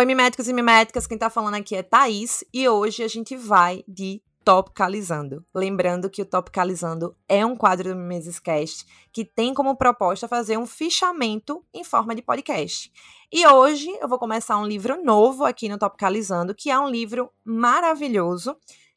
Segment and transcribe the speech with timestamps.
[0.00, 3.84] Oi, miméticos e miméticas, quem tá falando aqui é Thaís e hoje a gente vai
[3.86, 5.44] de Topicalizando.
[5.54, 10.66] Lembrando que o Topicalizando é um quadro do Mimesescast que tem como proposta fazer um
[10.66, 12.90] fichamento em forma de podcast.
[13.32, 17.30] E hoje eu vou começar um livro novo aqui no Topicalizando, que é um livro
[17.44, 18.56] maravilhoso,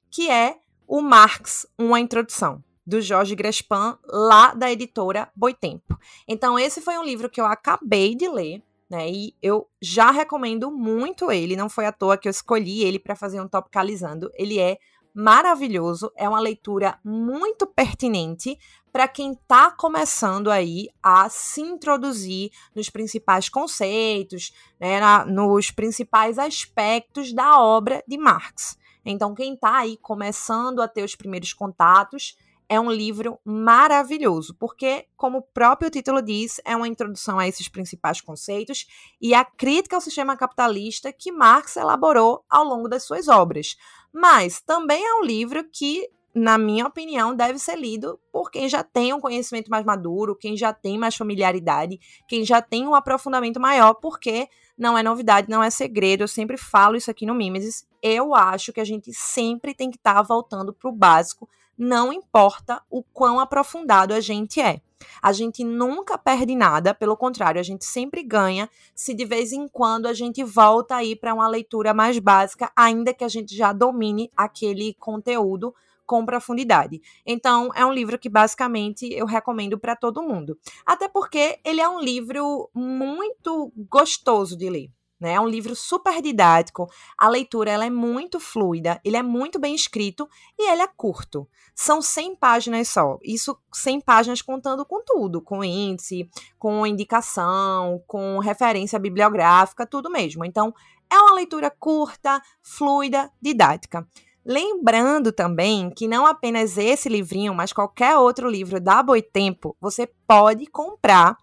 [0.10, 5.98] que é o Marx, uma introdução do Jorge Grespan, lá da editora Boitempo.
[6.28, 9.10] Então, esse foi um livro que eu acabei de ler, né?
[9.10, 13.16] E eu já recomendo muito ele, não foi à toa que eu escolhi ele para
[13.16, 14.30] fazer um topicalizando.
[14.36, 14.78] Ele é
[15.14, 18.58] maravilhoso, é uma leitura muito pertinente
[18.92, 26.38] para quem está começando aí a se introduzir nos principais conceitos, né, na, nos principais
[26.38, 28.78] aspectos da obra de Marx.
[29.06, 32.38] Então, quem está aí começando a ter os primeiros contatos,
[32.70, 37.68] é um livro maravilhoso, porque, como o próprio título diz, é uma introdução a esses
[37.68, 38.88] principais conceitos
[39.22, 43.76] e a crítica ao sistema capitalista que Marx elaborou ao longo das suas obras.
[44.14, 48.84] Mas também é um livro que, na minha opinião, deve ser lido por quem já
[48.84, 53.60] tem um conhecimento mais maduro, quem já tem mais familiaridade, quem já tem um aprofundamento
[53.60, 54.48] maior, porque
[54.78, 57.88] não é novidade, não é segredo, eu sempre falo isso aqui no Mimesis.
[58.02, 62.14] Eu acho que a gente sempre tem que estar tá voltando para o básico não
[62.14, 64.82] importa o quão aprofundado a gente é.
[65.22, 69.68] A gente nunca perde nada, pelo contrário, a gente sempre ganha se de vez em
[69.68, 73.74] quando a gente volta aí para uma leitura mais básica, ainda que a gente já
[73.74, 75.74] domine aquele conteúdo
[76.06, 77.02] com profundidade.
[77.26, 80.58] Então, é um livro que basicamente eu recomendo para todo mundo.
[80.86, 84.92] Até porque ele é um livro muito gostoso de ler.
[85.24, 85.36] Né?
[85.36, 89.74] É um livro super didático, a leitura ela é muito fluida, ele é muito bem
[89.74, 90.28] escrito
[90.60, 91.48] e ele é curto.
[91.74, 96.30] São 100 páginas só, isso 100 páginas contando com tudo, com índice,
[96.60, 100.44] com indicação, com referência bibliográfica, tudo mesmo.
[100.44, 100.74] Então,
[101.10, 104.06] é uma leitura curta, fluida, didática.
[104.46, 110.66] Lembrando também que não apenas esse livrinho, mas qualquer outro livro da Boitempo, você pode
[110.66, 111.38] comprar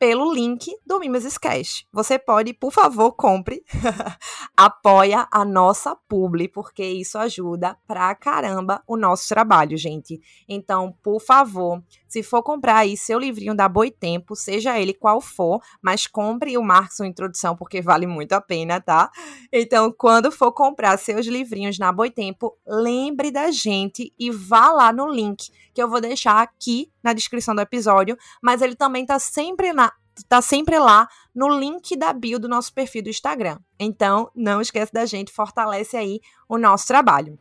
[0.00, 1.84] pelo link do Mimesis Cash.
[1.92, 3.62] Você pode, por favor, compre,
[4.56, 10.18] apoia a nossa publi, porque isso ajuda pra caramba o nosso trabalho, gente.
[10.48, 15.62] Então, por favor, se for comprar aí seu livrinho da Boitempo, seja ele qual for,
[15.80, 19.10] mas compre o Marx uma introdução, porque vale muito a pena, tá?
[19.52, 25.08] Então, quando for comprar seus livrinhos na Boitempo, lembre da gente e vá lá no
[25.08, 29.72] link que eu vou deixar aqui na descrição do episódio, mas ele também tá sempre
[29.72, 29.92] na
[30.28, 33.58] tá sempre lá no link da bio do nosso perfil do Instagram.
[33.78, 37.38] Então, não esquece da gente, fortalece aí o nosso trabalho.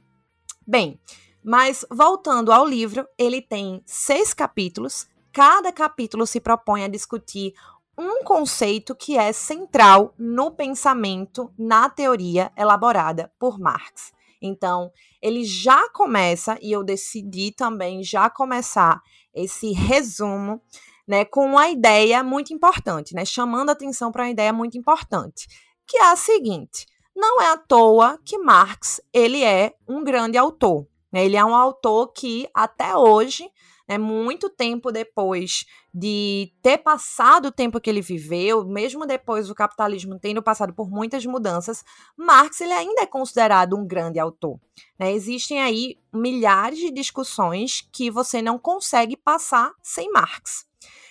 [0.65, 0.99] Bem,
[1.49, 5.07] mas voltando ao livro, ele tem seis capítulos.
[5.33, 7.55] Cada capítulo se propõe a discutir
[7.97, 14.11] um conceito que é central no pensamento, na teoria elaborada por Marx.
[14.39, 19.01] Então, ele já começa, e eu decidi também já começar
[19.33, 20.61] esse resumo,
[21.07, 25.47] né, com uma ideia muito importante, né, chamando atenção para uma ideia muito importante,
[25.87, 30.85] que é a seguinte: não é à toa que Marx ele é um grande autor.
[31.11, 33.49] Né, ele é um autor que até hoje
[33.89, 39.55] né, muito tempo depois de ter passado o tempo que ele viveu, mesmo depois do
[39.55, 41.83] capitalismo tendo passado por muitas mudanças,
[42.15, 44.59] Marx ele ainda é considerado um grande autor.
[44.99, 45.11] Né?
[45.11, 50.67] Existem aí milhares de discussões que você não consegue passar sem Marx.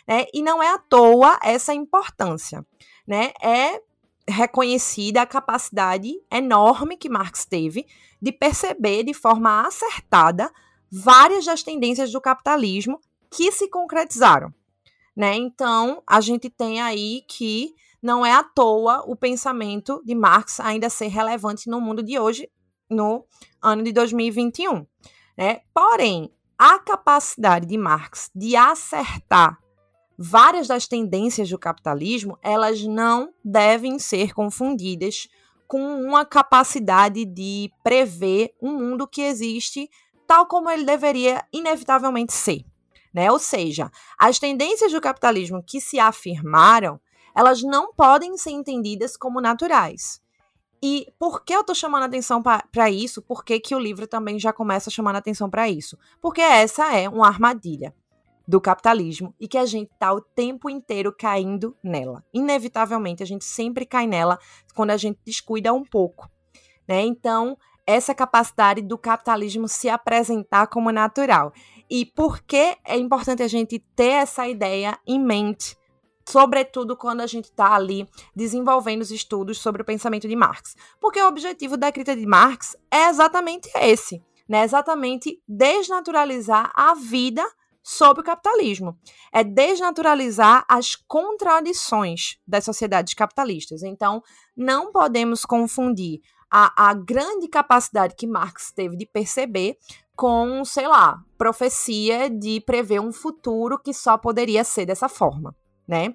[0.07, 0.27] Né?
[0.33, 2.65] E não é à toa essa importância.
[3.05, 3.33] Né?
[3.43, 3.83] É
[4.29, 7.87] reconhecida a capacidade enorme que Marx teve
[8.21, 10.53] de perceber de forma acertada
[10.91, 13.01] várias das tendências do capitalismo
[13.31, 14.53] que se concretizaram.
[15.17, 15.35] Né?
[15.35, 20.89] Então, a gente tem aí que não é à toa o pensamento de Marx ainda
[20.89, 22.49] ser relevante no mundo de hoje,
[22.89, 23.25] no
[23.61, 24.87] ano de 2021.
[25.37, 25.61] Né?
[25.75, 29.59] Porém, a capacidade de Marx de acertar
[30.19, 35.29] várias das tendências do capitalismo, elas não devem ser confundidas
[35.69, 39.89] com uma capacidade de prever um mundo que existe
[40.27, 42.65] tal como ele deveria inevitavelmente ser.
[43.15, 43.31] Né?
[43.31, 47.01] Ou seja, as tendências do capitalismo que se afirmaram,
[47.35, 50.21] elas não podem ser entendidas como naturais.
[50.83, 53.23] E por que eu estou chamando atenção para isso?
[53.23, 55.99] Por que, que o livro também já começa chamando atenção para isso?
[56.21, 57.95] Porque essa é uma armadilha.
[58.49, 62.25] Do capitalismo e que a gente está o tempo inteiro caindo nela.
[62.33, 64.39] Inevitavelmente, a gente sempre cai nela
[64.75, 66.31] quando a gente descuida um pouco.
[66.89, 67.03] Né?
[67.03, 71.53] Então, essa capacidade do capitalismo se apresentar como natural.
[71.91, 75.77] E por que é importante a gente ter essa ideia em mente
[76.27, 78.07] sobretudo quando a gente está ali
[78.37, 80.77] desenvolvendo os estudos sobre o pensamento de Marx.
[81.01, 84.63] Porque o objetivo da crítica de Marx é exatamente esse, né?
[84.63, 87.43] Exatamente desnaturalizar a vida
[87.89, 88.99] sobre o capitalismo.
[89.33, 93.83] É desnaturalizar as contradições das sociedades capitalistas.
[93.83, 94.23] Então,
[94.55, 96.21] não podemos confundir
[96.51, 99.79] a, a grande capacidade que Marx teve de perceber
[100.15, 105.57] com, sei lá, profecia de prever um futuro que só poderia ser dessa forma,
[105.87, 106.15] né?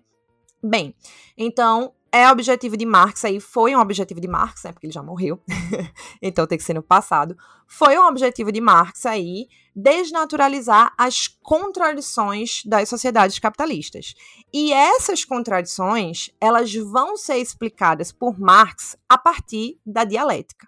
[0.63, 0.95] Bem,
[1.35, 5.01] então é objetivo de Marx aí, foi um objetivo de Marx, né, porque ele já
[5.01, 5.41] morreu,
[6.21, 12.61] então tem que ser no passado, foi um objetivo de Marx aí desnaturalizar as contradições
[12.65, 14.13] das sociedades capitalistas.
[14.53, 20.67] E essas contradições, elas vão ser explicadas por Marx a partir da dialética.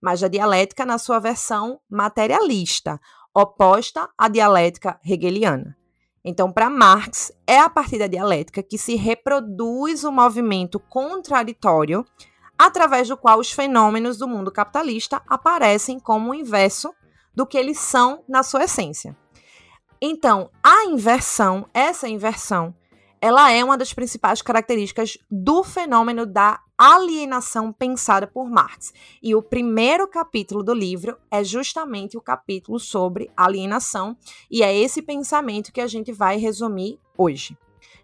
[0.00, 3.00] Mas a dialética na sua versão materialista,
[3.34, 5.76] oposta à dialética hegeliana.
[6.24, 12.04] Então, para Marx, é a partir da dialética que se reproduz o movimento contraditório
[12.58, 16.94] através do qual os fenômenos do mundo capitalista aparecem como o inverso
[17.34, 19.14] do que eles são na sua essência.
[20.00, 22.74] Então, a inversão, essa inversão,
[23.24, 28.92] ela é uma das principais características do fenômeno da alienação pensada por Marx.
[29.22, 34.14] E o primeiro capítulo do livro é justamente o capítulo sobre alienação,
[34.50, 37.56] e é esse pensamento que a gente vai resumir hoje.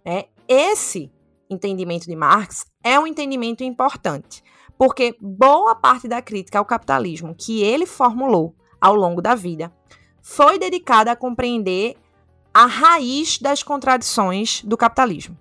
[0.03, 0.25] Né?
[0.49, 1.13] Esse
[1.51, 4.43] entendimento de Marx é um entendimento importante,
[4.79, 9.71] porque boa parte da crítica ao capitalismo que ele formulou ao longo da vida
[10.23, 11.99] foi dedicada a compreender
[12.53, 15.37] a raiz das contradições do capitalismo.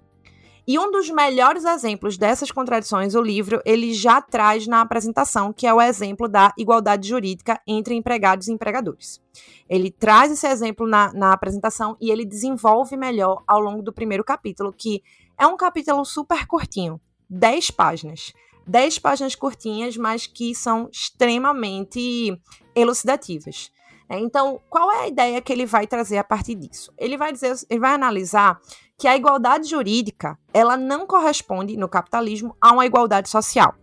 [0.68, 5.66] E um dos melhores exemplos dessas contradições, o livro, ele já traz na apresentação, que
[5.66, 9.20] é o exemplo da igualdade jurídica entre empregados e empregadores.
[9.68, 14.24] Ele traz esse exemplo na, na apresentação e ele desenvolve melhor ao longo do primeiro
[14.24, 15.02] capítulo, que
[15.40, 18.32] é um capítulo super curtinho, 10 páginas.
[18.68, 22.40] 10 páginas curtinhas, mas que são extremamente
[22.76, 23.72] elucidativas.
[24.18, 26.92] Então, qual é a ideia que ele vai trazer a partir disso?
[26.98, 28.60] Ele vai dizer, ele vai analisar
[28.98, 33.76] que a igualdade jurídica, ela não corresponde no capitalismo a uma igualdade social.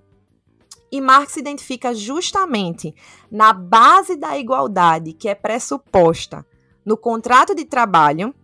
[0.91, 2.95] E Marx identifica justamente
[3.31, 6.47] na base da igualdade que é pressuposta
[6.85, 8.35] no contrato de trabalho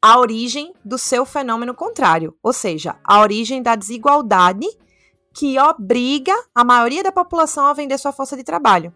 [0.00, 4.66] a origem do seu fenômeno contrário, ou seja, a origem da desigualdade
[5.34, 8.94] que obriga a maioria da população a vender sua força de trabalho.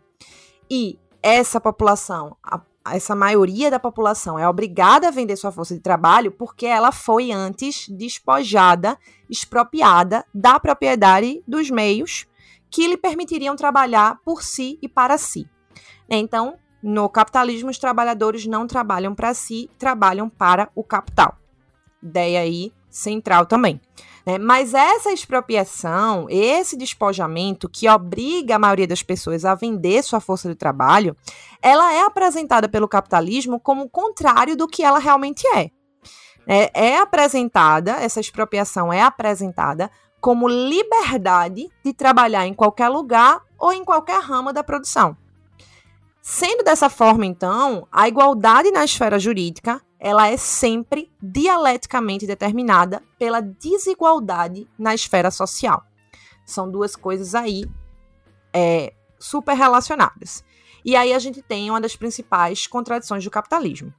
[0.71, 5.81] E essa população, a essa maioria da população é obrigada a vender sua força de
[5.81, 12.27] trabalho porque ela foi antes despojada, expropriada da propriedade dos meios
[12.71, 15.49] que lhe permitiriam trabalhar por si e para si.
[16.09, 21.37] Então, no capitalismo, os trabalhadores não trabalham para si, trabalham para o capital.
[22.03, 23.81] Ideia aí central também.
[24.31, 24.39] Né?
[24.39, 30.49] Mas essa expropriação, esse despojamento que obriga a maioria das pessoas a vender sua força
[30.49, 31.17] de trabalho,
[31.61, 35.71] ela é apresentada pelo capitalismo como o contrário do que ela realmente é.
[36.47, 43.73] É, é apresentada, essa expropriação é apresentada como liberdade de trabalhar em qualquer lugar ou
[43.73, 45.17] em qualquer rama da produção.
[46.23, 53.41] Sendo dessa forma, então, a igualdade na esfera jurídica ela é sempre dialeticamente determinada pela
[53.41, 55.85] desigualdade na esfera social.
[56.47, 57.65] São duas coisas aí
[58.53, 60.43] é, super relacionadas.
[60.83, 63.93] E aí a gente tem uma das principais contradições do capitalismo.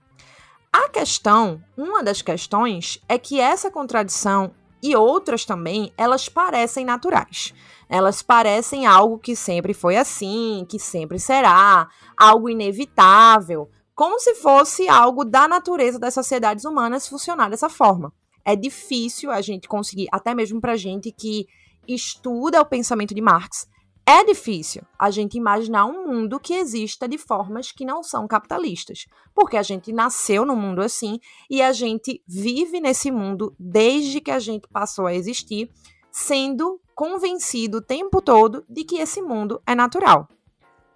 [0.73, 7.53] A questão, uma das questões, é que essa contradição e outras também, elas parecem naturais.
[7.87, 14.87] Elas parecem algo que sempre foi assim, que sempre será, algo inevitável, como se fosse
[14.87, 18.13] algo da natureza das sociedades humanas funcionar dessa forma.
[18.43, 21.45] É difícil a gente conseguir, até mesmo para gente que
[21.87, 23.67] estuda o pensamento de Marx,
[24.05, 29.05] é difícil a gente imaginar um mundo que exista de formas que não são capitalistas,
[29.33, 31.19] porque a gente nasceu no mundo assim
[31.49, 35.69] e a gente vive nesse mundo desde que a gente passou a existir,
[36.11, 40.27] sendo convencido o tempo todo de que esse mundo é natural.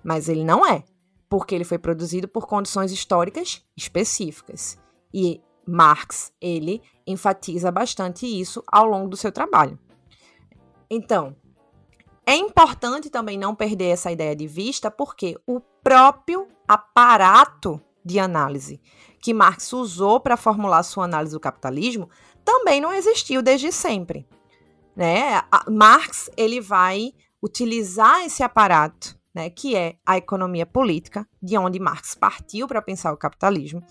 [0.04, 0.84] Mas ele não é
[1.30, 4.78] porque ele foi produzido por condições históricas específicas.
[5.14, 9.80] E Marx, ele enfatiza bastante isso ao longo do seu trabalho.
[10.90, 11.36] Então,
[12.26, 18.80] é importante também não perder essa ideia de vista, porque o próprio aparato de análise
[19.26, 22.08] que Marx usou para formular sua análise do capitalismo
[22.44, 24.28] também não existiu desde sempre.
[24.96, 25.42] Né?
[25.68, 32.16] Marx ele vai utilizar esse aparato, né, que é a economia política, de onde Marx
[32.16, 33.84] partiu para pensar o capitalismo.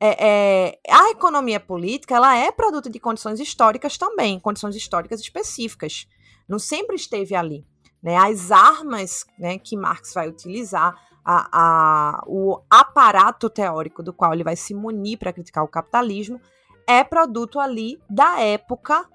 [0.00, 6.08] É, é, a economia política ela é produto de condições históricas também, condições históricas específicas.
[6.48, 7.66] Não sempre esteve ali.
[8.02, 8.16] Né?
[8.16, 14.44] As armas né, que Marx vai utilizar, a, a, o aparato teórico do qual ele
[14.44, 16.40] vai se munir para criticar o capitalismo,
[16.86, 19.06] é produto ali da época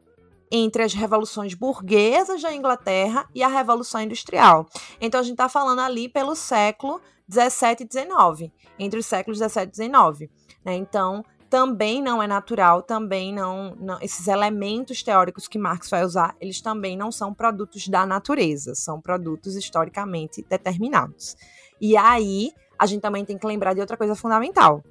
[0.52, 4.68] entre as revoluções burguesas da Inglaterra e a Revolução Industrial.
[5.00, 9.70] Então a gente está falando ali pelo século 17 e 19, entre os séculos 17
[9.70, 10.30] e 19.
[10.66, 10.76] Né?
[10.76, 16.34] Então também não é natural, também não, não, esses elementos teóricos que Marx vai usar,
[16.40, 21.36] eles também não são produtos da natureza, são produtos historicamente determinados.
[21.80, 24.82] E aí a gente também tem que lembrar de outra coisa fundamental.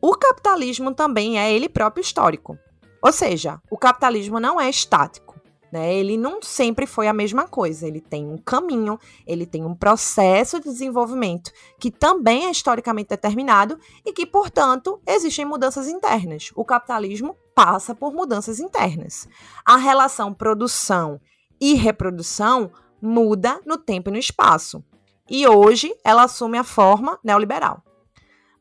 [0.00, 2.56] O capitalismo também é ele próprio histórico.
[3.02, 5.40] Ou seja, o capitalismo não é estático.
[5.72, 5.94] Né?
[5.94, 7.86] Ele não sempre foi a mesma coisa.
[7.86, 13.78] Ele tem um caminho, ele tem um processo de desenvolvimento que também é historicamente determinado
[14.04, 16.50] e que, portanto, existem mudanças internas.
[16.54, 19.28] O capitalismo passa por mudanças internas.
[19.64, 21.20] A relação produção
[21.60, 24.82] e reprodução muda no tempo e no espaço.
[25.28, 27.82] E hoje ela assume a forma neoliberal.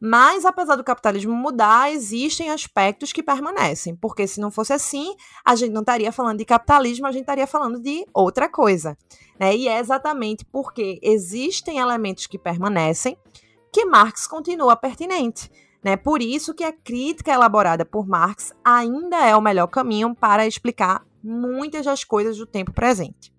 [0.01, 3.95] Mas, apesar do capitalismo mudar, existem aspectos que permanecem.
[3.95, 5.13] Porque se não fosse assim,
[5.43, 8.97] a gente não estaria falando de capitalismo, a gente estaria falando de outra coisa.
[9.37, 9.55] Né?
[9.55, 13.17] E é exatamente porque existem elementos que permanecem
[13.71, 15.51] que Marx continua pertinente.
[15.83, 15.97] Né?
[15.97, 21.05] Por isso que a crítica elaborada por Marx ainda é o melhor caminho para explicar
[21.21, 23.33] muitas das coisas do tempo presente.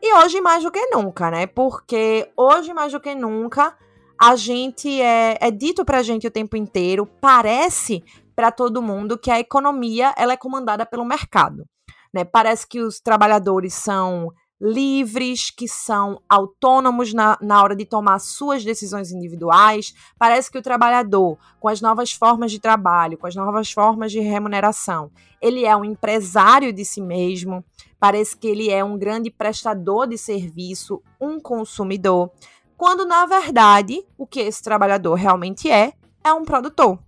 [0.00, 1.46] E hoje mais do que nunca, né?
[1.46, 3.76] Porque hoje mais do que nunca
[4.20, 8.02] a gente é, é dito pra gente o tempo inteiro, parece
[8.34, 11.64] para todo mundo que a economia ela é comandada pelo mercado.
[12.12, 12.24] Né?
[12.24, 18.64] Parece que os trabalhadores são livres, que são autônomos na, na hora de tomar suas
[18.64, 19.94] decisões individuais.
[20.18, 24.18] Parece que o trabalhador, com as novas formas de trabalho, com as novas formas de
[24.18, 25.10] remuneração,
[25.40, 27.64] ele é um empresário de si mesmo.
[28.00, 32.30] Parece que ele é um grande prestador de serviço, um consumidor
[32.78, 35.92] quando na verdade o que esse trabalhador realmente é
[36.22, 36.98] é um produtor.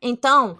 [0.00, 0.56] Então,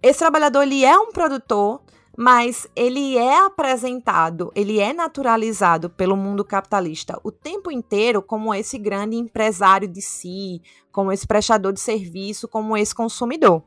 [0.00, 1.82] esse trabalhador ele é um produtor,
[2.16, 8.78] mas ele é apresentado, ele é naturalizado pelo mundo capitalista o tempo inteiro como esse
[8.78, 13.62] grande empresário de si, como esse prestador de serviço, como esse consumidor.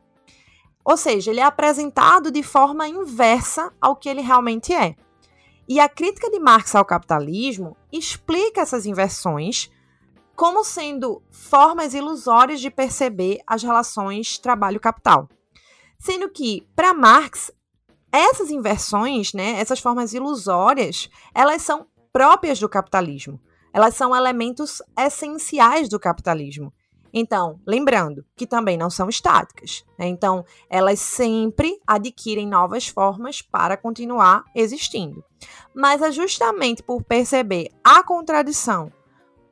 [0.86, 4.96] Ou seja, ele é apresentado de forma inversa ao que ele realmente é.
[5.68, 9.72] E a crítica de Marx ao capitalismo explica essas inversões
[10.36, 15.30] como sendo formas ilusórias de perceber as relações trabalho-capital.
[16.00, 17.52] Sendo que, para Marx,
[18.12, 23.40] essas inversões, né, essas formas ilusórias, elas são próprias do capitalismo.
[23.74, 26.72] Elas são elementos essenciais do capitalismo.
[27.12, 29.86] Então, lembrando que também não são estáticas.
[30.00, 30.08] Né?
[30.08, 35.24] Então, elas sempre adquirem novas formas para continuar existindo.
[35.76, 38.92] Mas é justamente por perceber a contradição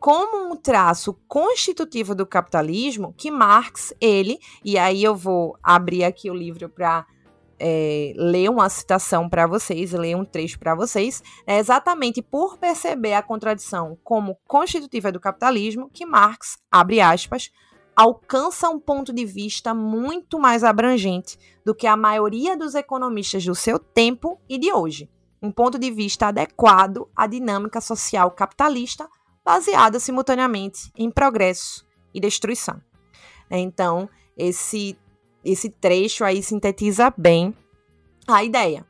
[0.02, 6.32] como um traço constitutivo do capitalismo que Marx, ele, e aí eu vou abrir aqui
[6.32, 7.06] o livro para
[7.60, 13.14] é, ler uma citação para vocês, ler um trecho para vocês, é exatamente por perceber
[13.14, 17.52] a contradição como constitutiva do capitalismo que Marx, abre aspas,
[17.96, 23.54] alcança um ponto de vista muito mais abrangente do que a maioria dos economistas do
[23.54, 25.12] seu tempo e de hoje.
[25.40, 29.08] Um ponto de vista adequado à dinâmica social capitalista
[29.52, 32.82] baseada simultaneamente em progresso e destruição.
[33.50, 33.60] Né?
[33.60, 34.98] Então, esse,
[35.44, 37.54] esse trecho aí sintetiza bem
[38.26, 38.86] a ideia.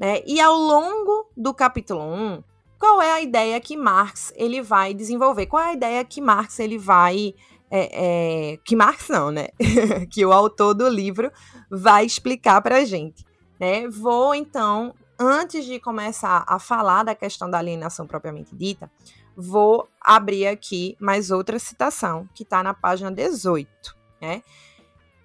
[0.00, 0.20] Né?
[0.26, 2.42] E ao longo do capítulo 1,
[2.76, 5.46] qual é a ideia que Marx ele vai desenvolver?
[5.46, 7.32] Qual é a ideia que Marx ele vai
[7.70, 9.46] é, é, que Marx não, né?
[10.10, 11.30] que o autor do livro
[11.70, 13.24] vai explicar para a gente.
[13.60, 13.86] Né?
[13.86, 18.90] Vou então, antes de começar a falar da questão da alienação propriamente dita,
[19.40, 23.68] vou abrir aqui mais outra citação que está na página 18,
[24.20, 24.42] né?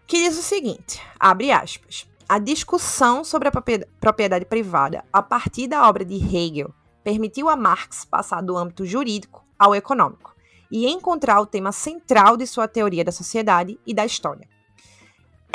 [0.07, 2.07] Que diz o seguinte: abre aspas.
[2.27, 3.51] A discussão sobre a
[3.99, 9.45] propriedade privada a partir da obra de Hegel permitiu a Marx passar do âmbito jurídico
[9.59, 10.33] ao econômico
[10.71, 14.49] e encontrar o tema central de sua teoria da sociedade e da história.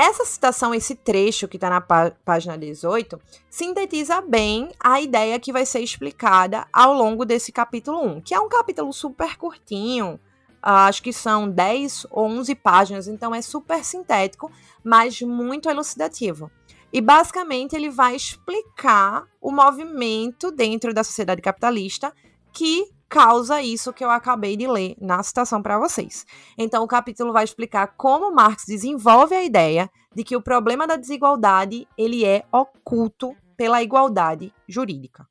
[0.03, 5.53] Essa citação, esse trecho que está na pá página 18, sintetiza bem a ideia que
[5.53, 10.19] vai ser explicada ao longo desse capítulo 1, que é um capítulo super curtinho,
[10.63, 14.51] acho que são 10 ou 11 páginas, então é super sintético,
[14.83, 16.51] mas muito elucidativo.
[16.91, 22.11] E basicamente ele vai explicar o movimento dentro da sociedade capitalista
[22.55, 26.25] que causa isso que eu acabei de ler na citação para vocês.
[26.57, 30.97] Então, o capítulo vai explicar como Marx desenvolve a ideia de que o problema da
[30.97, 35.29] desigualdade ele é oculto pela igualdade jurídica.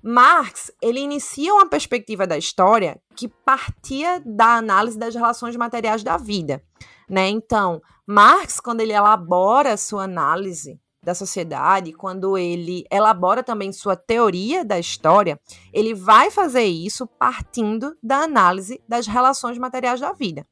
[0.00, 6.16] Marx ele inicia uma perspectiva da história que partia da análise das relações materiais da
[6.16, 6.62] vida,
[7.10, 7.28] né?
[7.28, 14.64] Então, Marx, quando ele elabora sua análise da sociedade, quando ele elabora também sua teoria
[14.64, 15.38] da história,
[15.72, 20.44] ele vai fazer isso partindo da análise das relações materiais da vida.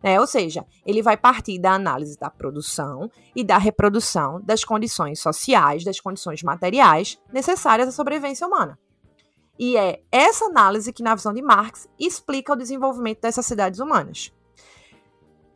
[0.00, 5.18] É, ou seja, ele vai partir da análise da produção e da reprodução das condições
[5.18, 8.78] sociais, das condições materiais necessárias à sobrevivência humana.
[9.58, 14.32] E é essa análise que, na visão de Marx, explica o desenvolvimento das sociedades humanas.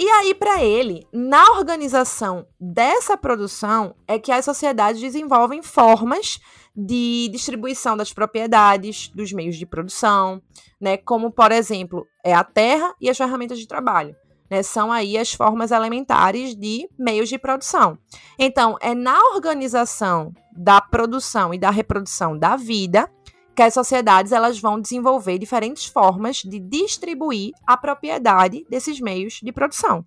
[0.02, 6.40] E aí, para ele, na organização dessa produção, é que as sociedades desenvolvem formas
[6.74, 10.42] de distribuição das propriedades, dos meios de produção,
[10.80, 10.96] né?
[10.96, 14.16] Como, por exemplo, é a terra e as ferramentas de trabalho.
[14.50, 17.96] Né, são aí as formas elementares de meios de produção.
[18.36, 23.08] Então, é na organização da produção e da reprodução da vida
[23.54, 29.52] que as sociedades elas vão desenvolver diferentes formas de distribuir a propriedade desses meios de
[29.52, 30.04] produção.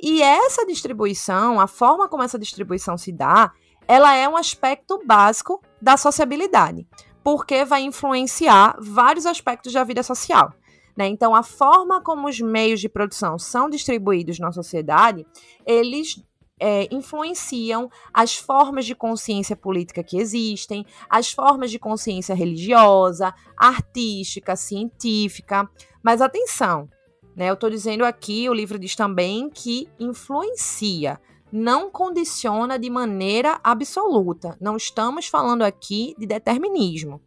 [0.00, 3.52] E essa distribuição, a forma como essa distribuição se dá,
[3.88, 6.86] ela é um aspecto básico da sociabilidade,
[7.22, 10.52] porque vai influenciar vários aspectos da vida social.
[10.96, 11.06] Né?
[11.08, 15.26] Então, a forma como os meios de produção são distribuídos na sociedade,
[15.66, 16.22] eles
[16.58, 24.56] é, influenciam as formas de consciência política que existem, as formas de consciência religiosa, artística,
[24.56, 25.68] científica.
[26.02, 26.88] Mas atenção,
[27.36, 27.50] né?
[27.50, 31.20] Eu estou dizendo aqui, o livro diz também que influencia,
[31.52, 34.56] não condiciona de maneira absoluta.
[34.60, 37.20] Não estamos falando aqui de determinismo.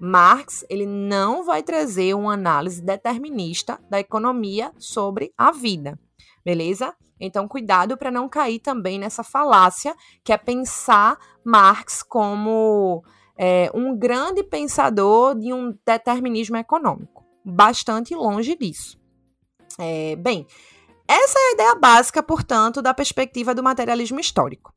[0.00, 5.96] Marx ele não vai trazer uma análise determinista da economia sobre a vida,
[6.44, 6.92] beleza?
[7.24, 13.04] Então, cuidado para não cair também nessa falácia que é pensar Marx como
[13.38, 17.24] é, um grande pensador de um determinismo econômico.
[17.44, 19.00] Bastante longe disso.
[19.78, 20.44] É, bem,
[21.06, 24.74] essa é a ideia básica, portanto, da perspectiva do materialismo histórico.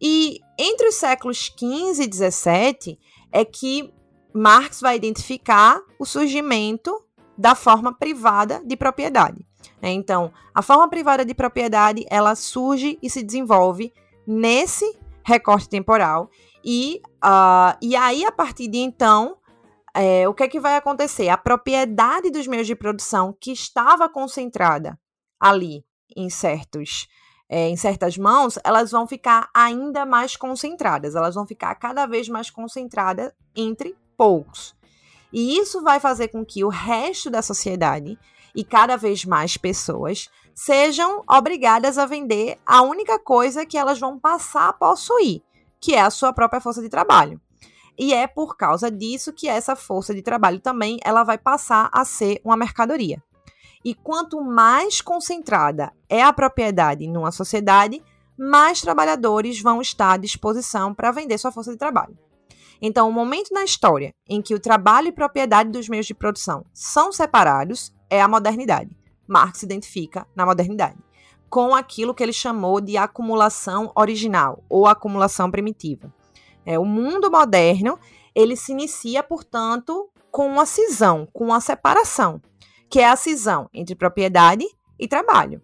[0.00, 2.98] E entre os séculos XV e XVII
[3.32, 3.92] é que
[4.32, 7.04] Marx vai identificar o surgimento
[7.36, 9.49] da forma privada de propriedade.
[9.80, 9.90] Né?
[9.90, 13.92] Então, a forma privada de propriedade ela surge e se desenvolve
[14.26, 16.30] nesse recorte temporal
[16.64, 19.36] e, uh, e aí a partir de então
[19.94, 21.28] é, o que é que vai acontecer?
[21.28, 24.98] A propriedade dos meios de produção que estava concentrada
[25.38, 25.84] ali
[26.16, 27.08] em certos
[27.52, 32.28] é, em certas mãos, elas vão ficar ainda mais concentradas, elas vão ficar cada vez
[32.28, 34.72] mais concentradas entre poucos.
[35.32, 38.16] E isso vai fazer com que o resto da sociedade
[38.54, 44.18] e cada vez mais pessoas sejam obrigadas a vender a única coisa que elas vão
[44.18, 45.42] passar a possuir,
[45.80, 47.40] que é a sua própria força de trabalho.
[47.98, 52.04] E é por causa disso que essa força de trabalho também ela vai passar a
[52.04, 53.22] ser uma mercadoria.
[53.84, 58.02] E quanto mais concentrada é a propriedade numa sociedade,
[58.38, 62.16] mais trabalhadores vão estar à disposição para vender sua força de trabalho.
[62.82, 66.64] Então, o momento na história em que o trabalho e propriedade dos meios de produção
[66.72, 68.90] são separados é a modernidade.
[69.26, 70.98] Marx se identifica na modernidade
[71.50, 76.14] com aquilo que ele chamou de acumulação original ou acumulação primitiva.
[76.64, 77.98] É, o mundo moderno
[78.32, 82.40] ele se inicia, portanto, com uma cisão, com uma separação,
[82.88, 84.64] que é a cisão entre propriedade
[84.96, 85.60] e trabalho.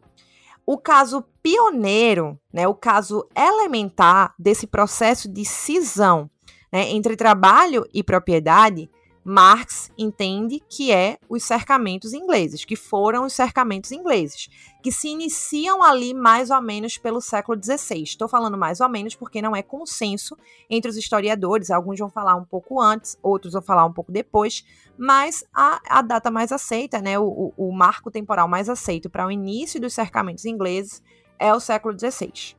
[0.67, 6.29] O caso pioneiro, né, o caso elementar desse processo de cisão
[6.73, 8.91] né, entre trabalho e propriedade
[9.29, 14.49] Marx entende que é os cercamentos ingleses, que foram os cercamentos ingleses,
[14.81, 18.05] que se iniciam ali mais ou menos pelo século XVI.
[18.05, 20.37] Estou falando mais ou menos porque não é consenso
[20.71, 24.65] entre os historiadores, alguns vão falar um pouco antes, outros vão falar um pouco depois,
[24.97, 29.31] mas a, a data mais aceita, né, o, o marco temporal mais aceito para o
[29.33, 31.03] início dos cercamentos ingleses
[31.37, 32.55] é o século XVI.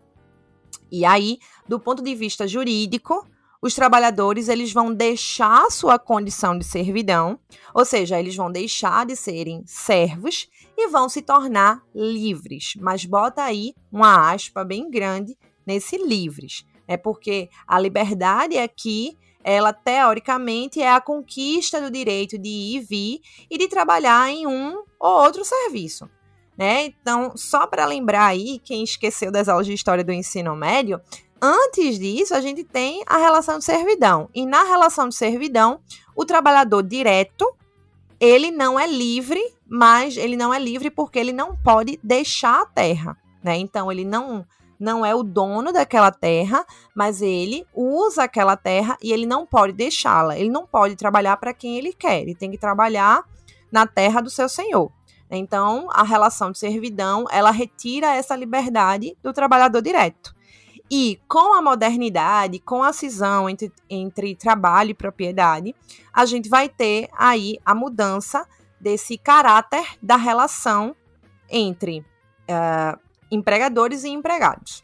[0.91, 3.25] E aí, do ponto de vista jurídico,
[3.61, 7.39] os trabalhadores eles vão deixar sua condição de servidão,
[7.73, 12.73] ou seja, eles vão deixar de serem servos e vão se tornar livres.
[12.79, 19.71] Mas bota aí uma aspa bem grande nesse livres, é porque a liberdade aqui ela
[19.71, 24.83] teoricamente é a conquista do direito de ir e vir e de trabalhar em um
[24.99, 26.09] ou outro serviço.
[26.57, 26.87] Né?
[26.87, 30.99] Então, só para lembrar aí, quem esqueceu das aulas de história do ensino médio,
[31.41, 34.29] antes disso a gente tem a relação de servidão.
[34.33, 35.79] E na relação de servidão,
[36.15, 37.53] o trabalhador direto,
[38.19, 42.65] ele não é livre, mas ele não é livre porque ele não pode deixar a
[42.65, 43.57] terra, né?
[43.57, 44.45] Então ele não
[44.79, 46.63] não é o dono daquela terra,
[46.95, 50.37] mas ele usa aquela terra e ele não pode deixá-la.
[50.37, 52.21] Ele não pode trabalhar para quem ele quer.
[52.21, 53.23] Ele tem que trabalhar
[53.71, 54.91] na terra do seu senhor.
[55.29, 60.36] Então, a relação de servidão, ela retira essa liberdade do trabalhador direto.
[60.89, 65.75] E com a modernidade, com a cisão entre, entre trabalho e propriedade,
[66.13, 68.47] a gente vai ter aí a mudança
[68.79, 70.95] desse caráter da relação
[71.49, 74.83] entre uh, empregadores e empregados.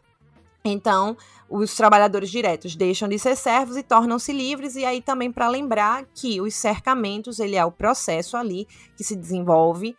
[0.65, 1.17] Então,
[1.49, 6.05] os trabalhadores diretos deixam de ser servos e tornam-se livres, e aí também para lembrar
[6.15, 9.95] que os cercamentos, ele é o processo ali que se desenvolve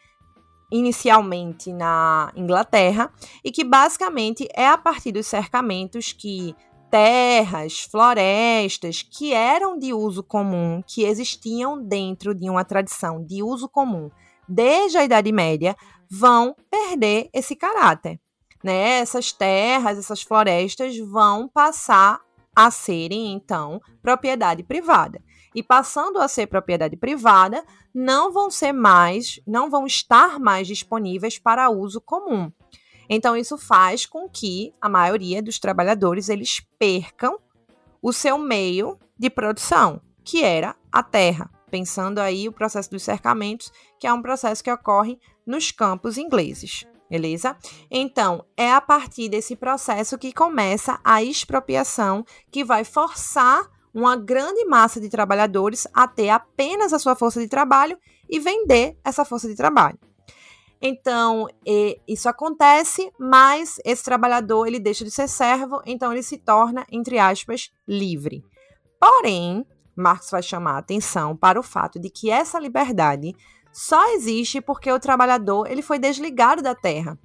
[0.75, 3.09] inicialmente na Inglaterra
[3.45, 6.53] e que basicamente é a partir dos cercamentos que
[6.91, 13.69] terras, florestas que eram de uso comum, que existiam dentro de uma tradição de uso
[13.69, 14.11] comum
[14.49, 15.77] desde a Idade Média,
[16.11, 18.19] vão perder esse caráter.
[18.63, 18.99] Né?
[18.99, 22.21] Essas terras, essas florestas vão passar
[22.55, 25.23] a serem, então, propriedade privada
[25.55, 27.65] e passando a ser propriedade privada,
[27.95, 32.51] não vão ser mais, não vão estar mais disponíveis para uso comum.
[33.09, 37.39] Então isso faz com que a maioria dos trabalhadores eles percam
[38.03, 41.51] o seu meio de produção, que era a terra.
[41.71, 46.87] Pensando aí o processo dos cercamentos, que é um processo que ocorre nos campos ingleses.
[47.11, 47.57] Beleza?
[47.91, 54.65] Então, é a partir desse processo que começa a expropriação, que vai forçar uma grande
[54.65, 57.97] massa de trabalhadores a ter apenas a sua força de trabalho
[58.29, 59.99] e vender essa força de trabalho.
[60.83, 61.47] Então,
[62.07, 67.19] isso acontece, mas esse trabalhador ele deixa de ser servo, então ele se torna, entre
[67.19, 68.45] aspas, livre.
[69.01, 69.65] Porém,
[69.97, 73.35] Marx vai chamar a atenção para o fato de que essa liberdade
[73.73, 77.19] só existe porque o trabalhador ele foi desligado da terra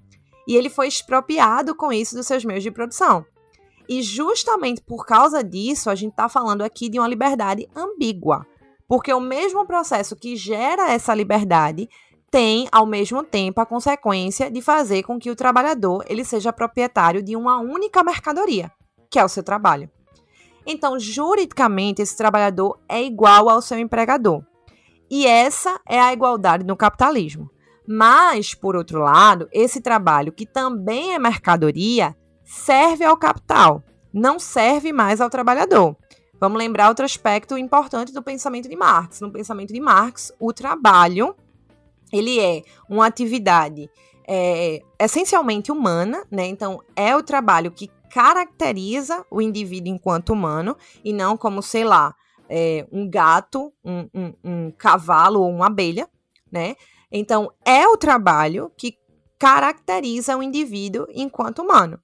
[0.48, 3.26] e ele foi expropriado com isso dos seus meios de produção.
[3.90, 8.46] E justamente por causa disso, a gente está falando aqui de uma liberdade ambígua.
[8.88, 11.90] Porque o mesmo processo que gera essa liberdade
[12.30, 17.24] tem, ao mesmo tempo, a consequência de fazer com que o trabalhador ele seja proprietário
[17.24, 18.72] de uma única mercadoria,
[19.10, 19.90] que é o seu trabalho.
[20.68, 24.44] Então, juridicamente, esse trabalhador é igual ao seu empregador.
[25.10, 27.50] E essa é a igualdade no capitalismo.
[27.88, 32.16] Mas, por outro lado, esse trabalho, que também é mercadoria,
[32.50, 35.96] serve ao capital, não serve mais ao trabalhador.
[36.40, 39.22] Vamos lembrar outro aspecto importante do pensamento de Marx.
[39.22, 41.36] No pensamento de Marx, o trabalho
[42.12, 43.88] ele é uma atividade
[44.28, 46.48] é, essencialmente humana, né?
[46.48, 52.16] Então é o trabalho que caracteriza o indivíduo enquanto humano e não como, sei lá,
[52.50, 56.10] é, um gato, um, um, um cavalo ou uma abelha,
[56.52, 56.76] né?
[57.12, 58.98] Então é o trabalho que
[59.38, 62.00] caracteriza o indivíduo enquanto humano.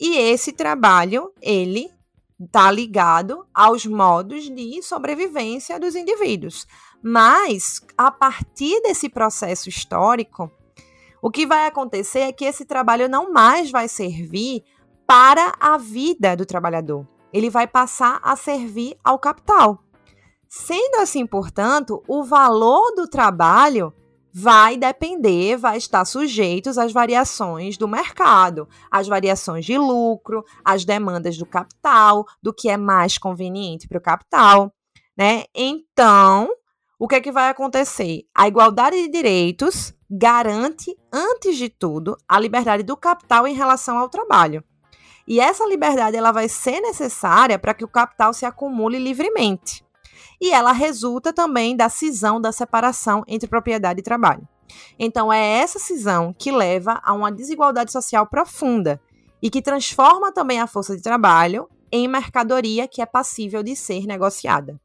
[0.00, 1.90] E esse trabalho, ele
[2.40, 6.66] está ligado aos modos de sobrevivência dos indivíduos.
[7.02, 10.50] Mas, a partir desse processo histórico,
[11.20, 14.64] o que vai acontecer é que esse trabalho não mais vai servir
[15.06, 17.06] para a vida do trabalhador.
[17.30, 19.84] Ele vai passar a servir ao capital.
[20.48, 23.92] Sendo assim, portanto, o valor do trabalho
[24.32, 31.36] vai depender, vai estar sujeitos às variações do mercado, às variações de lucro, às demandas
[31.36, 34.72] do capital, do que é mais conveniente para o capital,
[35.16, 35.44] né?
[35.54, 36.48] Então,
[36.98, 38.22] o que é que vai acontecer?
[38.34, 44.08] A igualdade de direitos garante, antes de tudo, a liberdade do capital em relação ao
[44.08, 44.62] trabalho.
[45.26, 49.84] E essa liberdade ela vai ser necessária para que o capital se acumule livremente
[50.40, 54.48] e ela resulta também da cisão, da separação entre propriedade e trabalho.
[54.98, 59.00] Então, é essa cisão que leva a uma desigualdade social profunda
[59.42, 64.06] e que transforma também a força de trabalho em mercadoria que é passível de ser
[64.06, 64.80] negociada.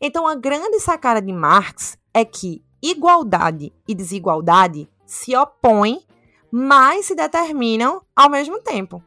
[0.00, 6.00] Então, a grande sacada de Marx é que igualdade e desigualdade se opõem,
[6.50, 9.02] mas se determinam ao mesmo tempo.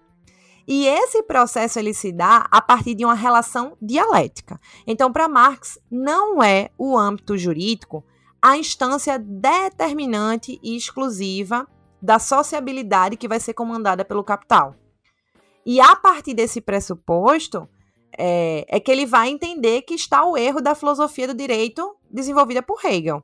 [0.67, 4.59] E esse processo ele se dá a partir de uma relação dialética.
[4.85, 8.03] Então, para Marx, não é o âmbito jurídico
[8.41, 11.67] a instância determinante e exclusiva
[12.01, 14.75] da sociabilidade que vai ser comandada pelo capital.
[15.63, 17.69] E a partir desse pressuposto,
[18.17, 22.63] é, é, que ele vai entender que está o erro da filosofia do direito desenvolvida
[22.63, 23.23] por Hegel.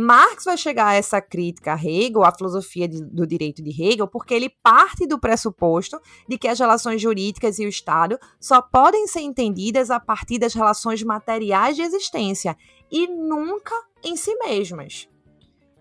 [0.00, 4.06] Marx vai chegar a essa crítica a Hegel, a filosofia de, do direito de Hegel,
[4.06, 9.08] porque ele parte do pressuposto de que as relações jurídicas e o Estado só podem
[9.08, 12.56] ser entendidas a partir das relações materiais de existência
[12.88, 15.08] e nunca em si mesmas.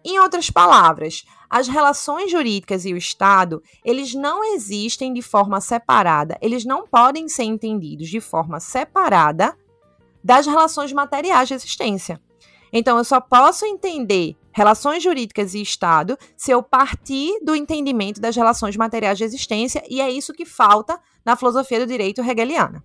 [0.04, 6.40] Em outras palavras, as relações jurídicas e o Estado, eles não existem de forma separada,
[6.42, 9.56] eles não podem ser entendidos de forma separada
[10.24, 12.20] das relações materiais de existência.
[12.72, 18.36] Então, eu só posso entender relações jurídicas e Estado se eu partir do entendimento das
[18.36, 22.84] relações materiais de existência, e é isso que falta na filosofia do direito hegeliana.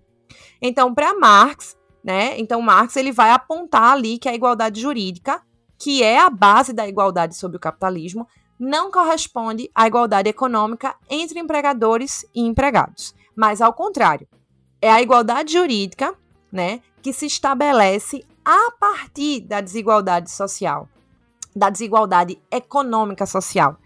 [0.61, 2.39] Então, para Marx, né?
[2.39, 5.41] Então, Marx ele vai apontar ali que a igualdade jurídica,
[5.79, 8.27] que é a base da igualdade sobre o capitalismo,
[8.59, 14.27] não corresponde à igualdade econômica entre empregadores e empregados, mas ao contrário,
[14.81, 16.13] é a igualdade jurídica,
[16.51, 20.87] né, que se estabelece a partir da desigualdade social,
[21.55, 23.77] da desigualdade econômica social.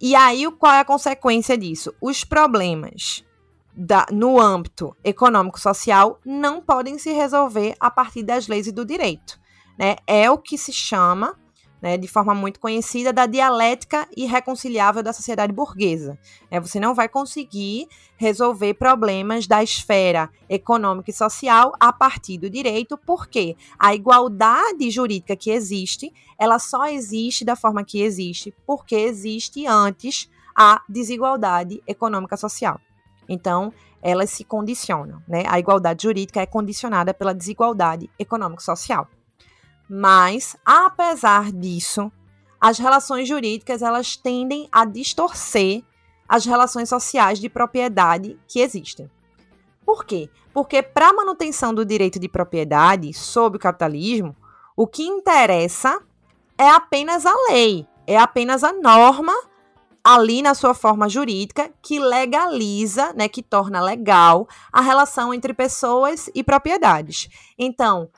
[0.00, 1.94] E aí, qual é a consequência disso?
[2.00, 3.24] Os problemas
[3.76, 9.38] da, no âmbito econômico-social não podem se resolver a partir das leis e do direito.
[9.78, 9.96] Né?
[10.06, 11.38] É o que se chama
[11.80, 16.18] né, de forma muito conhecida, da dialética irreconciliável da sociedade burguesa.
[16.50, 22.50] É, você não vai conseguir resolver problemas da esfera econômica e social a partir do
[22.50, 28.94] direito, porque a igualdade jurídica que existe, ela só existe da forma que existe, porque
[28.94, 32.80] existe antes a desigualdade econômica social.
[33.28, 35.44] Então, elas se condicionam, né?
[35.46, 39.06] A igualdade jurídica é condicionada pela desigualdade econômico-social.
[39.92, 42.12] Mas, apesar disso,
[42.60, 45.82] as relações jurídicas elas tendem a distorcer
[46.28, 49.10] as relações sociais de propriedade que existem.
[49.84, 50.30] Por quê?
[50.54, 54.36] Porque para a manutenção do direito de propriedade sob o capitalismo,
[54.76, 56.00] o que interessa
[56.56, 59.34] é apenas a lei, é apenas a norma
[60.04, 66.30] ali na sua forma jurídica que legaliza, né, que torna legal a relação entre pessoas
[66.32, 67.28] e propriedades.
[67.58, 68.08] Então,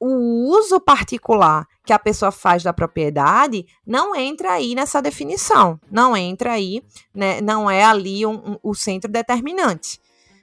[0.00, 6.16] o uso particular que a pessoa faz da propriedade não entra aí nessa definição, não
[6.16, 6.82] entra aí,
[7.14, 10.00] né, não é ali um, um, o centro determinante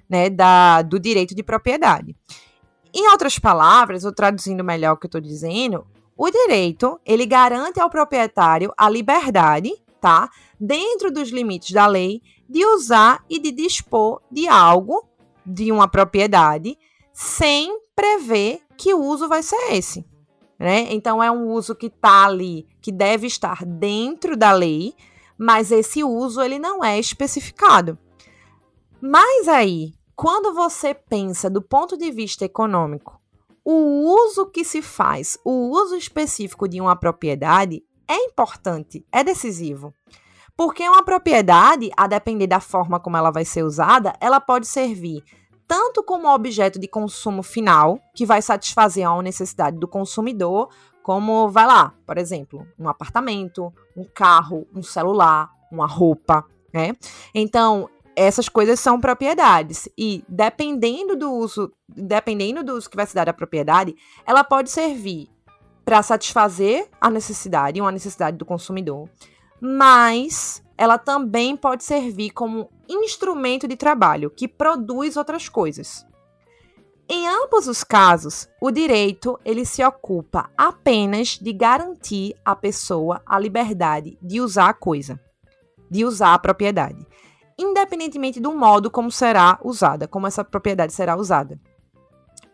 [0.10, 2.16] né, da, do direito de propriedade.
[2.94, 5.86] Em outras palavras, ou traduzindo melhor o que eu estou dizendo,
[6.18, 12.66] o direito ele garante ao proprietário a liberdade, tá, dentro dos limites da lei, de
[12.66, 15.08] usar e de dispor de algo,
[15.46, 16.78] de uma propriedade,
[17.12, 20.06] sem prever que uso vai ser esse.
[20.58, 20.88] Né?
[20.94, 24.94] Então, é um uso que está ali, que deve estar dentro da lei,
[25.38, 27.98] mas esse uso ele não é especificado.
[29.02, 33.20] Mas aí, quando você pensa do ponto de vista econômico,
[33.64, 39.94] o uso que se faz, o uso específico de uma propriedade é importante, é decisivo.
[40.56, 45.22] Porque uma propriedade, a depender da forma como ela vai ser usada, ela pode servir
[45.68, 50.70] tanto como objeto de consumo final, que vai satisfazer a necessidade do consumidor,
[51.04, 56.94] como, vai lá, por exemplo, um apartamento, um carro, um celular, uma roupa, né?
[57.34, 63.14] Então, essas coisas são propriedades e dependendo do uso, dependendo do uso que vai se
[63.14, 65.30] dar à propriedade, ela pode servir
[65.84, 69.08] para satisfazer a necessidade, uma necessidade do consumidor,
[69.62, 76.06] mas ela também pode servir como instrumento de trabalho que produz outras coisas.
[77.08, 83.38] Em ambos os casos, o direito ele se ocupa apenas de garantir à pessoa a
[83.38, 85.20] liberdade de usar a coisa,
[85.90, 87.06] de usar a propriedade,
[87.60, 91.60] independentemente do modo como será usada, como essa propriedade será usada.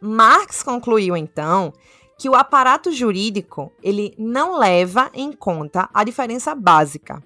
[0.01, 1.71] Marx concluiu então
[2.19, 7.23] que o aparato jurídico ele não leva em conta a diferença básica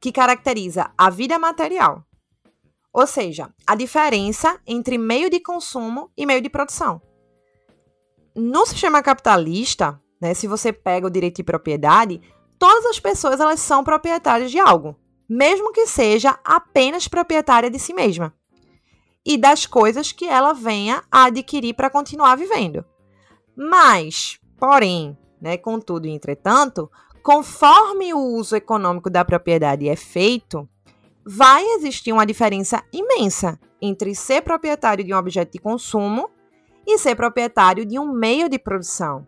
[0.00, 2.04] que caracteriza a vida material,
[2.92, 7.00] ou seja, a diferença entre meio de consumo e meio de produção.
[8.34, 12.20] No sistema capitalista, né, se você pega o direito de propriedade,
[12.58, 14.96] todas as pessoas elas são proprietárias de algo,
[15.28, 18.34] mesmo que seja apenas proprietária de si mesma
[19.24, 22.84] e das coisas que ela venha a adquirir para continuar vivendo.
[23.54, 26.90] Mas, porém, né, contudo e entretanto,
[27.22, 30.68] Conforme o uso econômico da propriedade é feito,
[31.24, 36.30] vai existir uma diferença imensa entre ser proprietário de um objeto de consumo
[36.86, 39.26] e ser proprietário de um meio de produção,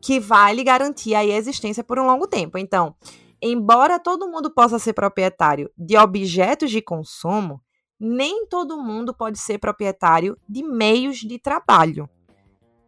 [0.00, 2.58] que vai lhe garantir a existência por um longo tempo.
[2.58, 2.94] Então,
[3.42, 7.60] embora todo mundo possa ser proprietário de objetos de consumo,
[7.98, 12.08] nem todo mundo pode ser proprietário de meios de trabalho.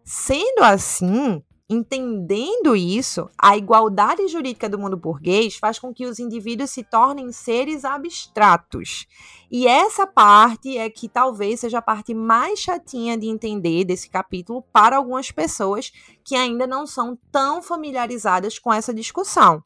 [0.04, 6.70] Sendo assim, Entendendo isso, a igualdade jurídica do mundo burguês faz com que os indivíduos
[6.70, 9.06] se tornem seres abstratos.
[9.50, 14.64] E essa parte é que talvez seja a parte mais chatinha de entender desse capítulo
[14.72, 15.92] para algumas pessoas
[16.24, 19.62] que ainda não são tão familiarizadas com essa discussão.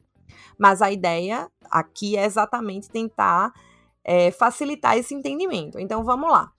[0.59, 3.53] Mas a ideia aqui é exatamente tentar
[4.03, 5.79] é, facilitar esse entendimento.
[5.79, 6.51] Então vamos lá.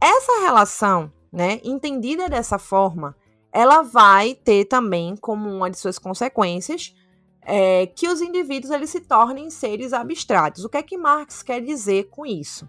[0.00, 3.14] Essa relação, né, entendida dessa forma,
[3.52, 6.94] ela vai ter também como uma de suas consequências
[7.42, 10.64] é, que os indivíduos eles se tornem seres abstratos.
[10.64, 12.68] O que é que Marx quer dizer com isso?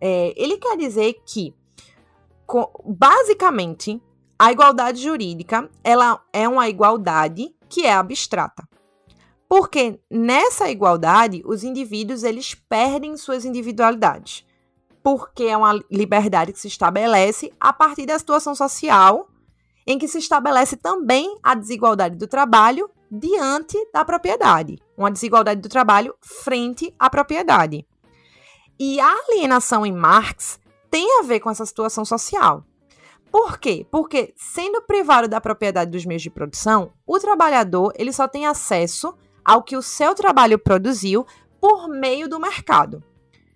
[0.00, 1.52] É, ele quer dizer que,
[2.84, 4.00] basicamente,
[4.38, 8.66] a igualdade jurídica ela é uma igualdade que é abstrata.
[9.48, 14.46] Porque nessa igualdade, os indivíduos eles perdem suas individualidades.
[15.02, 19.28] Porque é uma liberdade que se estabelece a partir da situação social
[19.86, 25.68] em que se estabelece também a desigualdade do trabalho diante da propriedade, uma desigualdade do
[25.68, 27.86] trabalho frente à propriedade.
[28.78, 32.64] E a alienação em Marx tem a ver com essa situação social.
[33.30, 33.86] Por quê?
[33.90, 39.14] Porque sendo privado da propriedade dos meios de produção, o trabalhador ele só tem acesso
[39.44, 41.26] ao que o seu trabalho produziu
[41.60, 43.02] por meio do mercado.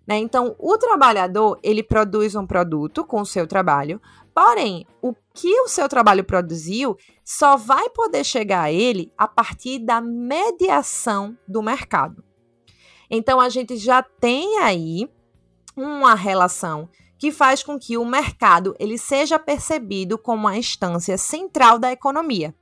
[0.06, 0.18] Né?
[0.18, 4.00] Então, o trabalhador ele produz um produto com o seu trabalho,
[4.34, 9.78] porém, o que o seu trabalho produziu só vai poder chegar a ele a partir
[9.78, 12.24] da mediação do mercado.
[13.08, 15.08] Então, a gente já tem aí
[15.76, 21.78] uma relação que faz com que o mercado ele seja percebido como a instância central
[21.78, 22.54] da economia,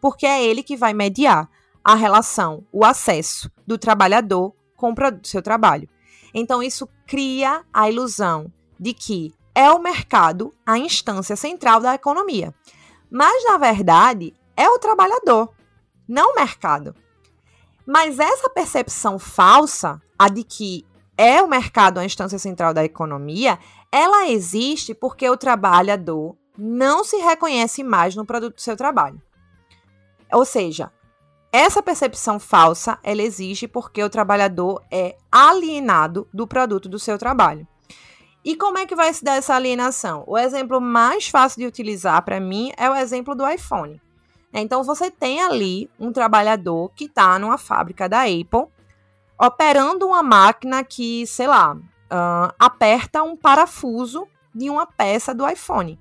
[0.00, 1.48] porque é ele que vai mediar
[1.82, 5.88] a relação, o acesso do trabalhador com o seu trabalho.
[6.34, 12.54] Então, isso cria a ilusão de que é o mercado a instância central da economia.
[13.10, 15.52] Mas, na verdade, é o trabalhador,
[16.08, 16.94] não o mercado.
[17.86, 23.58] Mas essa percepção falsa, a de que é o mercado a instância central da economia,
[23.92, 29.20] ela existe porque o trabalhador não se reconhece mais no produto do seu trabalho.
[30.32, 30.90] Ou seja,
[31.52, 37.68] essa percepção falsa, ela existe porque o trabalhador é alienado do produto do seu trabalho.
[38.44, 40.24] E como é que vai se dar essa alienação?
[40.26, 44.00] O exemplo mais fácil de utilizar para mim é o exemplo do iPhone.
[44.52, 48.66] Então você tem ali um trabalhador que está numa fábrica da Apple
[49.38, 55.98] operando uma máquina que, sei lá, uh, aperta um parafuso de uma peça do iPhone.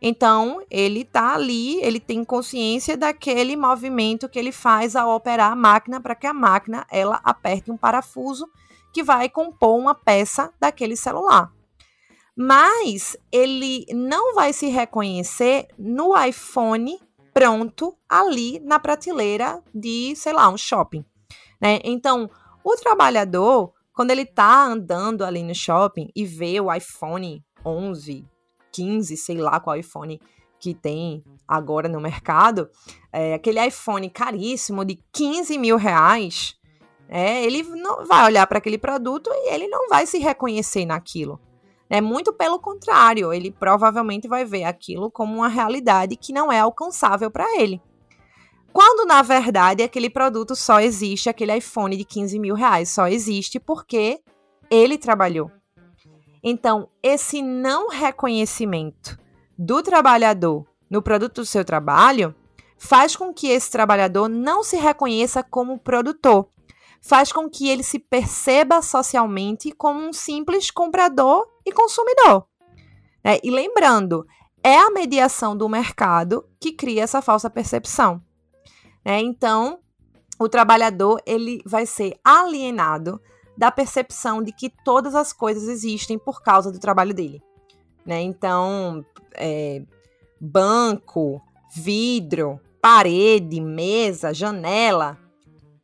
[0.00, 5.56] Então, ele tá ali, ele tem consciência daquele movimento que ele faz ao operar a
[5.56, 8.48] máquina para que a máquina ela aperte um parafuso
[8.92, 11.52] que vai compor uma peça daquele celular.
[12.36, 16.98] Mas ele não vai se reconhecer no iPhone
[17.32, 21.04] pronto ali na prateleira de, sei lá, um shopping,
[21.60, 21.80] né?
[21.84, 22.30] Então,
[22.64, 28.24] o trabalhador, quando ele tá andando ali no shopping e vê o iPhone 11,
[28.72, 30.20] 15, sei lá qual iPhone
[30.58, 32.70] que tem agora no mercado,
[33.12, 36.56] é, aquele iPhone caríssimo de 15 mil reais,
[37.08, 41.40] é, ele não vai olhar para aquele produto e ele não vai se reconhecer naquilo.
[41.92, 46.58] É muito pelo contrário, ele provavelmente vai ver aquilo como uma realidade que não é
[46.58, 47.82] alcançável para ele.
[48.72, 53.60] Quando, na verdade, aquele produto só existe, aquele iPhone de 15 mil reais só existe
[53.60, 54.20] porque
[54.70, 55.50] ele trabalhou.
[56.42, 59.18] Então, esse não reconhecimento
[59.58, 62.34] do trabalhador no produto do seu trabalho
[62.78, 66.48] faz com que esse trabalhador não se reconheça como produtor,
[67.02, 72.46] faz com que ele se perceba socialmente como um simples comprador e consumidor.
[73.24, 73.38] Né?
[73.42, 74.24] E lembrando,
[74.62, 78.22] é a mediação do mercado que cria essa falsa percepção.
[79.04, 79.20] Né?
[79.20, 79.80] Então,
[80.38, 83.20] o trabalhador ele vai ser alienado
[83.58, 87.42] da percepção de que todas as coisas existem por causa do trabalho dele.
[88.06, 88.22] Né?
[88.22, 89.82] Então, é,
[90.40, 91.42] banco,
[91.74, 95.18] vidro, parede, mesa, janela,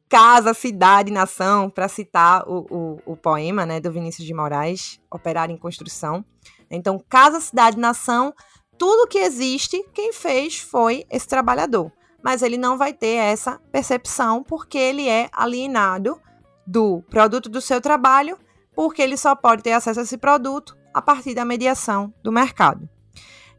[0.09, 5.51] casa, cidade, nação, para citar o, o, o, poema né, do Vinícius de Moraes, Operar
[5.51, 6.25] em Construção.
[6.71, 8.35] Então, casa, cidade, nação,
[8.79, 11.93] tudo que existe, quem fez foi esse trabalhador.
[12.23, 16.21] Mas ele não vai ter essa percepção porque ele é alienado
[16.67, 18.39] do produto do seu trabalho,
[18.75, 22.89] porque ele só pode ter acesso a esse produto a partir da mediação do mercado.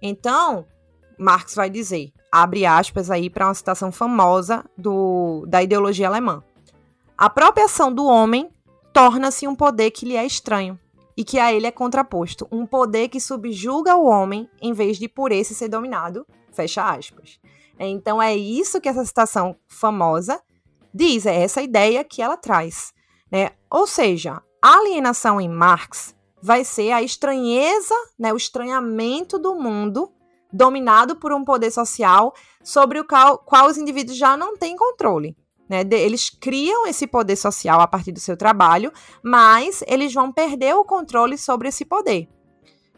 [0.01, 0.65] Então,
[1.17, 6.43] Marx vai dizer, abre aspas aí para uma citação famosa do, da ideologia alemã.
[7.20, 8.49] A própria ação do homem
[8.93, 10.80] torna-se um poder que lhe é estranho
[11.17, 15.09] e que a ele é contraposto, um poder que subjuga o homem em vez de
[15.09, 17.38] por esse ser dominado, fecha aspas.
[17.78, 20.41] Então é isso que essa citação famosa
[20.93, 22.93] diz, é essa ideia que ela traz.
[23.30, 23.49] Né?
[23.70, 30.09] Ou seja, a alienação em Marx vai ser a estranheza, né, o estranhamento do mundo
[30.53, 35.36] dominado por um poder social sobre o qual, qual os indivíduos já não têm controle.
[35.70, 35.84] Né?
[35.91, 38.91] Eles criam esse poder social a partir do seu trabalho,
[39.24, 42.28] mas eles vão perder o controle sobre esse poder.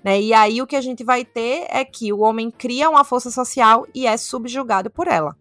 [0.03, 0.21] Né?
[0.21, 3.29] E aí o que a gente vai ter é que o homem cria uma força
[3.29, 5.35] social e é subjugado por ela.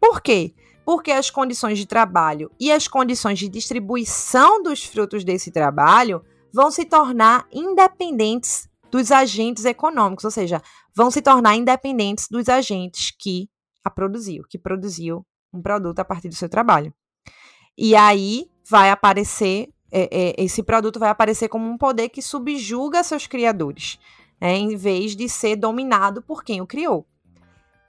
[0.00, 0.54] Por quê?
[0.84, 6.70] Porque as condições de trabalho e as condições de distribuição dos frutos desse trabalho vão
[6.70, 10.60] se tornar independentes dos agentes econômicos, ou seja,
[10.94, 13.48] vão se tornar independentes dos agentes que
[13.84, 16.92] a produziu, que produziu um produto a partir do seu trabalho.
[17.76, 23.02] E aí vai aparecer, é, é, esse produto vai aparecer como um poder que subjuga
[23.02, 23.98] seus criadores,
[24.40, 27.06] né, em vez de ser dominado por quem o criou.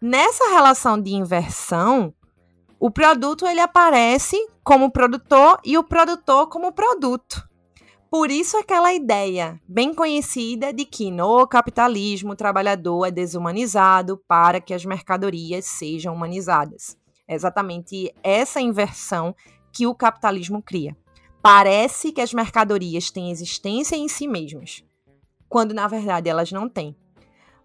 [0.02, 2.14] Nessa relação de inversão,
[2.80, 7.48] o produto ele aparece como produtor e o produtor como produto.
[8.10, 14.62] Por isso aquela ideia bem conhecida de que no capitalismo o trabalhador é desumanizado para
[14.62, 16.96] que as mercadorias sejam humanizadas.
[17.28, 19.36] É exatamente essa inversão
[19.72, 20.96] que o capitalismo cria.
[21.42, 24.84] Parece que as mercadorias têm existência em si mesmas,
[25.50, 26.96] quando na verdade elas não têm.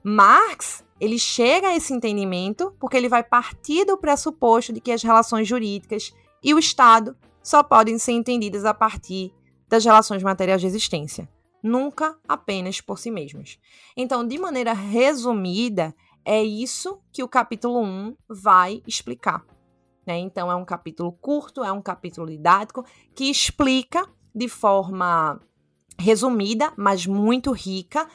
[0.03, 5.03] Marx, ele chega a esse entendimento porque ele vai partir do pressuposto de que as
[5.03, 9.33] relações jurídicas e o Estado só podem ser entendidas a partir
[9.69, 11.29] das relações materiais de existência,
[11.63, 13.59] nunca apenas por si mesmas.
[13.97, 15.95] Então, de maneira resumida,
[16.29, 19.47] é isso que o capítulo 1 vai explicar.
[20.07, 20.19] Né?
[20.19, 25.41] Então, é um capítulo curto, é um capítulo didático que explica de forma
[25.99, 28.07] resumida, mas muito rica,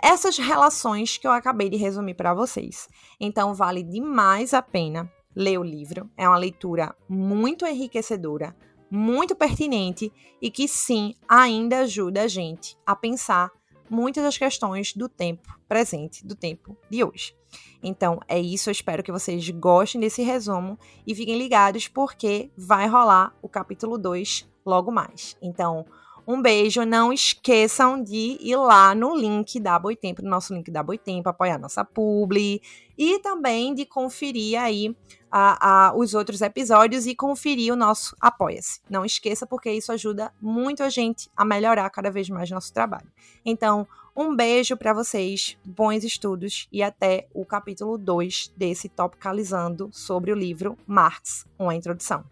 [0.00, 2.88] essas relações que eu acabei de resumir para vocês.
[3.18, 6.08] Então, vale demais a pena ler o livro.
[6.16, 8.56] É uma leitura muito enriquecedora,
[8.88, 13.50] muito pertinente e que sim ainda ajuda a gente a pensar
[13.88, 17.34] muitas das questões do tempo presente, do tempo de hoje.
[17.82, 22.86] Então é isso, eu espero que vocês gostem desse resumo e fiquem ligados porque vai
[22.86, 25.36] rolar o capítulo 2 logo mais.
[25.40, 25.86] Então,
[26.26, 30.82] um beijo, não esqueçam de ir lá no link da Boitempo, no nosso link da
[30.82, 32.60] Boitempo, apoiar nossa publi
[32.98, 34.96] e também de conferir aí
[35.30, 38.80] a, a, os outros episódios e conferir o nosso Apoia-se.
[38.90, 43.06] Não esqueça, porque isso ajuda muito a gente a melhorar cada vez mais nosso trabalho.
[43.44, 50.32] Então, um beijo para vocês, bons estudos e até o capítulo 2 desse Topicalizando sobre
[50.32, 52.24] o livro Marx, uma introdução.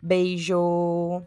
[0.00, 1.22] Beijo!